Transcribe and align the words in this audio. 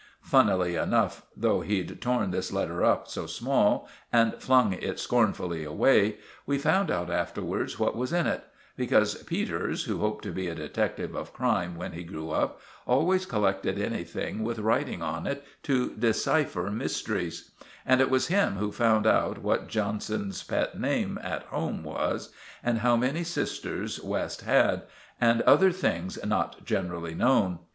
Funnily 0.23 0.73
enough, 0.75 1.27
though 1.37 1.61
he'd 1.61 2.01
torn 2.01 2.31
this 2.31 2.51
letter 2.51 2.83
up 2.83 3.07
so 3.07 3.27
small 3.27 3.87
and 4.11 4.33
flung 4.41 4.73
it 4.73 4.99
scornfully 4.99 5.63
away, 5.63 6.17
we 6.47 6.57
found 6.57 6.89
out 6.89 7.11
afterwards 7.11 7.77
what 7.77 7.95
was 7.95 8.11
in 8.11 8.25
it; 8.25 8.43
because 8.75 9.21
Peters, 9.25 9.83
who 9.83 9.99
hoped 9.99 10.23
to 10.23 10.31
be 10.31 10.47
a 10.47 10.55
detective 10.55 11.13
of 11.13 11.33
crime 11.33 11.75
when 11.75 11.91
he 11.91 12.03
grew 12.03 12.31
up, 12.31 12.59
always 12.87 13.27
collected 13.27 13.77
anything 13.79 14.41
with 14.43 14.57
writing 14.57 15.03
on 15.03 15.27
it 15.27 15.45
to 15.61 15.91
decipher 15.95 16.71
mysteries; 16.71 17.51
and 17.85 18.01
it 18.01 18.09
was 18.09 18.25
him 18.25 18.53
who 18.55 18.71
found 18.71 19.05
out 19.05 19.37
what 19.43 19.67
Johnson's 19.67 20.41
pet 20.41 20.79
name 20.79 21.19
at 21.21 21.43
home 21.43 21.83
was, 21.83 22.33
and 22.63 22.79
how 22.79 22.95
many 22.95 23.23
sisters 23.23 24.01
West 24.03 24.41
had, 24.41 24.81
and 25.21 25.43
other 25.43 25.71
things 25.71 26.17
not 26.25 26.65
generally 26.65 27.13
known. 27.13 27.59